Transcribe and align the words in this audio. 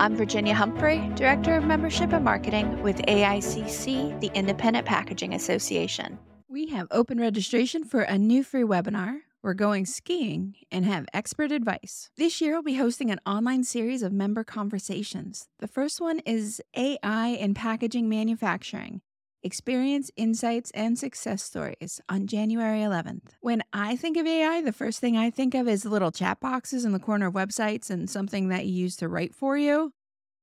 I'm 0.00 0.14
Virginia 0.14 0.54
Humphrey, 0.54 1.10
Director 1.16 1.56
of 1.56 1.64
Membership 1.64 2.12
and 2.12 2.24
Marketing 2.24 2.80
with 2.82 2.98
AICC, 2.98 4.20
the 4.20 4.30
Independent 4.32 4.86
Packaging 4.86 5.34
Association. 5.34 6.20
We 6.48 6.68
have 6.68 6.86
open 6.92 7.18
registration 7.18 7.82
for 7.82 8.02
a 8.02 8.16
new 8.16 8.44
free 8.44 8.62
webinar. 8.62 9.22
We're 9.42 9.54
going 9.54 9.86
skiing 9.86 10.54
and 10.70 10.84
have 10.84 11.06
expert 11.12 11.50
advice. 11.50 12.10
This 12.16 12.40
year, 12.40 12.52
we'll 12.52 12.62
be 12.62 12.74
hosting 12.74 13.10
an 13.10 13.18
online 13.26 13.64
series 13.64 14.02
of 14.04 14.12
member 14.12 14.44
conversations. 14.44 15.48
The 15.58 15.66
first 15.66 16.00
one 16.00 16.20
is 16.20 16.62
AI 16.76 17.30
in 17.30 17.54
packaging 17.54 18.08
manufacturing 18.08 19.00
experience, 19.48 20.10
insights, 20.14 20.70
and 20.72 20.98
success 20.98 21.42
stories 21.42 22.02
on 22.06 22.26
January 22.26 22.80
11th. 22.80 23.30
When 23.40 23.62
I 23.72 23.96
think 23.96 24.18
of 24.18 24.26
AI, 24.26 24.60
the 24.60 24.74
first 24.74 25.00
thing 25.00 25.16
I 25.16 25.30
think 25.30 25.54
of 25.54 25.66
is 25.66 25.86
little 25.86 26.12
chat 26.12 26.38
boxes 26.38 26.84
in 26.84 26.92
the 26.92 26.98
corner 26.98 27.28
of 27.28 27.32
websites 27.32 27.88
and 27.88 28.10
something 28.10 28.48
that 28.48 28.66
you 28.66 28.74
use 28.74 28.94
to 28.96 29.08
write 29.08 29.34
for 29.34 29.56
you. 29.56 29.94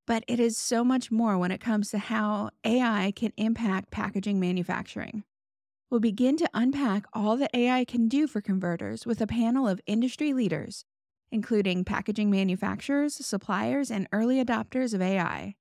But 0.08 0.24
it 0.26 0.40
is 0.40 0.58
so 0.58 0.82
much 0.82 1.12
more 1.12 1.38
when 1.38 1.52
it 1.52 1.60
comes 1.60 1.92
to 1.92 1.98
how 1.98 2.50
AI 2.64 3.12
can 3.14 3.32
impact 3.36 3.92
packaging 3.92 4.40
manufacturing. 4.40 5.22
We'll 5.88 6.00
begin 6.00 6.36
to 6.38 6.50
unpack 6.52 7.06
all 7.12 7.36
that 7.36 7.54
AI 7.54 7.84
can 7.84 8.08
do 8.08 8.26
for 8.26 8.40
converters 8.40 9.06
with 9.06 9.20
a 9.20 9.26
panel 9.28 9.68
of 9.68 9.80
industry 9.86 10.32
leaders, 10.32 10.84
including 11.30 11.84
packaging 11.84 12.28
manufacturers, 12.28 13.14
suppliers, 13.24 13.88
and 13.88 14.08
early 14.10 14.44
adopters 14.44 14.94
of 14.94 15.00
AI. 15.00 15.54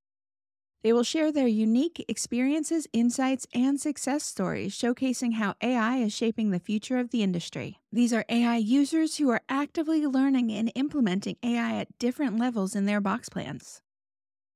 They 0.85 0.94
will 0.94 1.02
share 1.02 1.31
their 1.31 1.48
unique 1.48 2.05
experiences, 2.07 2.85
insights, 2.94 3.48
and 3.55 3.81
success 3.81 4.23
stories 4.23 4.77
showcasing 4.77 5.34
how 5.34 5.55
AI 5.59 5.98
is 5.98 6.13
shaping 6.13 6.52
the 6.52 6.59
future 6.59 6.99
of 6.99 7.09
the 7.09 7.23
industry. 7.23 7.80
These 7.91 8.13
are 8.13 8.23
AI 8.30 8.58
users 8.58 9.17
who 9.17 9.31
are 9.31 9.41
actively 9.49 10.05
learning 10.05 10.52
and 10.52 10.71
implementing 10.75 11.38
AI 11.41 11.77
at 11.77 11.98
different 11.98 12.38
levels 12.38 12.75
in 12.75 12.85
their 12.85 13.02
box 13.02 13.30
plants. 13.30 13.81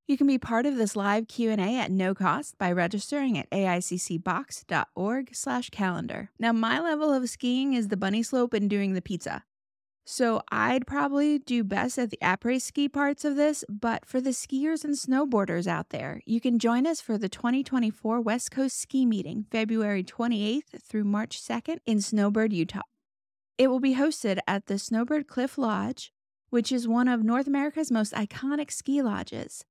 You 0.06 0.16
can 0.16 0.28
be 0.28 0.38
part 0.38 0.66
of 0.66 0.76
this 0.76 0.94
live 0.94 1.26
Q&A 1.26 1.56
at 1.56 1.90
no 1.90 2.14
cost 2.14 2.56
by 2.58 2.70
registering 2.70 3.36
at 3.36 3.50
aiccbox.org/calendar. 3.50 6.30
Now, 6.38 6.52
my 6.52 6.78
level 6.78 7.12
of 7.12 7.28
skiing 7.28 7.72
is 7.72 7.88
the 7.88 7.96
bunny 7.96 8.22
slope 8.22 8.54
and 8.54 8.70
doing 8.70 8.92
the 8.92 9.02
pizza. 9.02 9.42
So 10.12 10.42
I'd 10.50 10.88
probably 10.88 11.38
do 11.38 11.62
best 11.62 11.96
at 11.96 12.10
the 12.10 12.18
après 12.20 12.60
ski 12.60 12.88
parts 12.88 13.24
of 13.24 13.36
this, 13.36 13.64
but 13.68 14.04
for 14.04 14.20
the 14.20 14.30
skiers 14.30 14.82
and 14.82 14.94
snowboarders 14.94 15.68
out 15.68 15.90
there, 15.90 16.20
you 16.26 16.40
can 16.40 16.58
join 16.58 16.84
us 16.84 17.00
for 17.00 17.16
the 17.16 17.28
2024 17.28 18.20
West 18.20 18.50
Coast 18.50 18.76
Ski 18.76 19.06
Meeting, 19.06 19.46
February 19.52 20.02
28th 20.02 20.82
through 20.82 21.04
March 21.04 21.40
2nd 21.40 21.78
in 21.86 22.00
Snowbird, 22.00 22.52
Utah. 22.52 22.80
It 23.56 23.68
will 23.68 23.78
be 23.78 23.94
hosted 23.94 24.40
at 24.48 24.66
the 24.66 24.80
Snowbird 24.80 25.28
Cliff 25.28 25.56
Lodge, 25.56 26.12
which 26.48 26.72
is 26.72 26.88
one 26.88 27.06
of 27.06 27.22
North 27.22 27.46
America's 27.46 27.92
most 27.92 28.12
iconic 28.12 28.72
ski 28.72 29.02
lodges. 29.02 29.64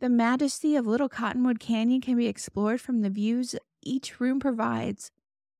The 0.00 0.10
majesty 0.10 0.76
of 0.76 0.86
Little 0.86 1.08
Cottonwood 1.08 1.58
Canyon 1.58 2.02
can 2.02 2.18
be 2.18 2.26
explored 2.26 2.82
from 2.82 3.00
the 3.00 3.08
views 3.08 3.56
each 3.82 4.20
room 4.20 4.40
provides, 4.40 5.10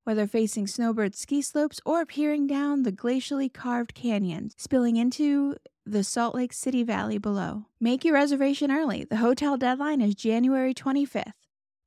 whether 0.07 0.27
facing 0.29 0.69
snowbird 0.69 1.17
ski 1.17 1.43
slopes 1.43 1.81
or 1.85 2.07
peering 2.07 2.47
down 2.47 2.85
the 2.85 2.93
glacially 2.93 3.53
carved 3.53 3.93
canyons, 3.93 4.55
spilling 4.57 4.97
into 4.97 5.57
the 5.85 6.05
Salt 6.05 6.37
Lake 6.37 6.53
City 6.53 6.85
Valley 6.85 7.19
below. 7.19 7.65
Make 7.81 8.05
your 8.05 8.15
reservation 8.15 8.71
early. 8.71 9.03
The 9.03 9.17
hotel 9.17 9.57
deadline 9.57 10.01
is 10.01 10.15
January 10.15 10.73
25th. 10.73 11.33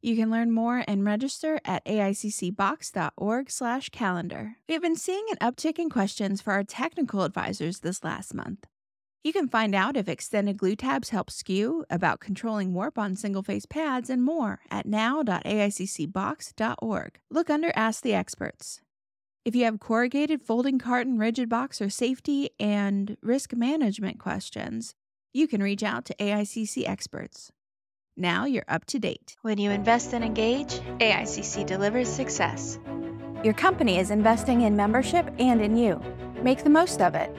You 0.01 0.17
can 0.17 0.29
learn 0.29 0.51
more 0.51 0.83
and 0.85 1.05
register 1.05 1.61
at 1.63 1.85
aiccbox.org/calendar. 1.85 4.55
We 4.67 4.73
have 4.73 4.81
been 4.81 4.97
seeing 4.97 5.25
an 5.31 5.37
uptick 5.37 5.79
in 5.79 5.89
questions 5.89 6.41
for 6.41 6.51
our 6.51 6.65
technical 6.65 7.23
advisors 7.23 7.79
this 7.79 8.03
last 8.03 8.33
month. 8.33 8.65
You 9.23 9.33
can 9.33 9.49
find 9.49 9.75
out 9.75 9.97
if 9.97 10.07
extended 10.07 10.57
glue 10.57 10.77
tabs 10.77 11.09
help 11.09 11.29
skew, 11.29 11.83
about 11.89 12.21
controlling 12.21 12.73
warp 12.73 12.97
on 12.97 13.17
single 13.17 13.43
face 13.43 13.65
pads, 13.65 14.09
and 14.09 14.23
more 14.23 14.61
at 14.71 14.85
now.aiccbox.org. 14.85 17.19
Look 17.29 17.49
under 17.49 17.73
Ask 17.75 18.01
the 18.01 18.13
Experts. 18.13 18.79
If 19.43 19.55
you 19.55 19.65
have 19.65 19.79
corrugated 19.79 20.41
folding 20.41 20.79
carton, 20.79 21.17
rigid 21.17 21.49
box, 21.49 21.81
or 21.81 21.89
safety 21.89 22.51
and 22.59 23.17
risk 23.21 23.53
management 23.53 24.19
questions, 24.19 24.95
you 25.33 25.47
can 25.47 25.61
reach 25.61 25.83
out 25.83 26.05
to 26.05 26.15
AICC 26.15 26.87
experts. 26.87 27.51
Now 28.15 28.45
you're 28.45 28.63
up 28.67 28.85
to 28.85 28.99
date. 28.99 29.35
When 29.41 29.57
you 29.57 29.71
invest 29.71 30.13
and 30.13 30.23
engage, 30.23 30.79
AICC 30.99 31.65
delivers 31.65 32.07
success. 32.07 32.79
Your 33.43 33.53
company 33.53 33.99
is 33.99 34.11
investing 34.11 34.61
in 34.61 34.75
membership 34.75 35.33
and 35.39 35.61
in 35.61 35.77
you. 35.77 36.01
Make 36.41 36.63
the 36.63 36.69
most 36.69 37.01
of 37.01 37.15
it. 37.15 37.35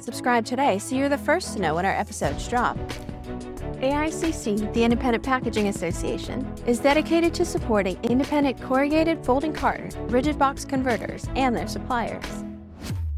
Subscribe 0.00 0.46
today 0.46 0.78
so 0.78 0.96
you're 0.96 1.10
the 1.10 1.18
first 1.18 1.52
to 1.54 1.60
know 1.60 1.74
when 1.74 1.84
our 1.84 1.92
episodes 1.94 2.48
drop. 2.48 2.76
AICC, 3.80 4.72
the 4.72 4.82
Independent 4.82 5.22
Packaging 5.22 5.68
Association, 5.68 6.50
is 6.66 6.80
dedicated 6.80 7.32
to 7.34 7.44
supporting 7.44 7.98
independent 8.02 8.60
corrugated 8.60 9.24
folding 9.24 9.52
carton, 9.52 9.90
rigid 10.08 10.38
box 10.38 10.64
converters, 10.64 11.26
and 11.36 11.54
their 11.54 11.68
suppliers. 11.68 12.44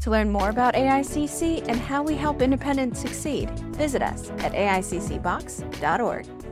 To 0.01 0.09
learn 0.09 0.29
more 0.29 0.49
about 0.49 0.73
AICC 0.73 1.67
and 1.69 1.79
how 1.79 2.03
we 2.03 2.15
help 2.15 2.41
independents 2.41 2.99
succeed, 2.99 3.49
visit 3.75 4.01
us 4.01 4.29
at 4.39 4.51
aiccbox.org. 4.51 6.42